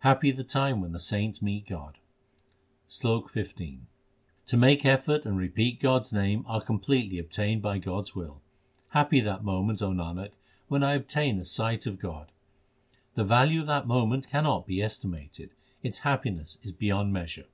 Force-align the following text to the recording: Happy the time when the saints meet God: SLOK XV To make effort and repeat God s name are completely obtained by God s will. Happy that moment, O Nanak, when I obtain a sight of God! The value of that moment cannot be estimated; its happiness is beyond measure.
Happy 0.00 0.30
the 0.30 0.44
time 0.44 0.82
when 0.82 0.92
the 0.92 0.98
saints 1.00 1.40
meet 1.40 1.66
God: 1.66 1.96
SLOK 2.88 3.30
XV 3.30 3.78
To 4.48 4.56
make 4.58 4.84
effort 4.84 5.24
and 5.24 5.38
repeat 5.38 5.80
God 5.80 6.02
s 6.02 6.12
name 6.12 6.44
are 6.46 6.60
completely 6.60 7.18
obtained 7.18 7.62
by 7.62 7.78
God 7.78 8.02
s 8.04 8.14
will. 8.14 8.42
Happy 8.90 9.20
that 9.20 9.42
moment, 9.44 9.80
O 9.80 9.92
Nanak, 9.92 10.32
when 10.68 10.82
I 10.82 10.92
obtain 10.92 11.40
a 11.40 11.44
sight 11.46 11.86
of 11.86 11.98
God! 11.98 12.30
The 13.14 13.24
value 13.24 13.62
of 13.62 13.66
that 13.68 13.86
moment 13.86 14.28
cannot 14.28 14.66
be 14.66 14.82
estimated; 14.82 15.52
its 15.82 16.00
happiness 16.00 16.58
is 16.62 16.72
beyond 16.72 17.14
measure. 17.14 17.46